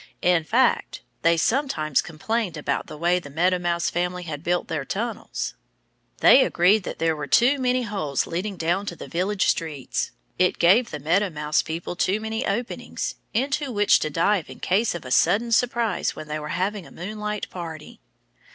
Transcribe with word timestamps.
In 0.23 0.43
fact 0.43 1.03
they 1.21 1.37
sometimes 1.37 2.01
complained 2.01 2.57
about 2.57 2.87
the 2.87 2.97
way 2.97 3.19
the 3.19 3.29
Meadow 3.29 3.59
Mouse 3.59 3.87
family 3.91 4.23
had 4.23 4.43
built 4.43 4.67
their 4.67 4.83
tunnels. 4.83 5.53
They 6.21 6.43
agreed 6.43 6.81
that 6.85 6.97
there 6.97 7.15
were 7.15 7.27
too 7.27 7.59
many 7.59 7.83
holes 7.83 8.25
leading 8.25 8.57
down 8.57 8.87
to 8.87 8.95
the 8.95 9.07
village 9.07 9.45
streets. 9.45 10.09
It 10.39 10.57
gave 10.57 10.89
the 10.89 10.97
Meadow 10.97 11.29
Mouse 11.29 11.61
people 11.61 11.95
too 11.95 12.19
many 12.19 12.47
openings 12.47 13.13
into 13.35 13.71
which 13.71 13.99
to 13.99 14.09
dive 14.09 14.49
in 14.49 14.59
case 14.59 14.95
of 14.95 15.05
a 15.05 15.11
sudden 15.11 15.51
surprise 15.51 16.15
when 16.15 16.27
they 16.27 16.39
were 16.39 16.47
having 16.49 16.87
a 16.87 16.91
moonlight 16.91 17.47
party. 17.51 17.99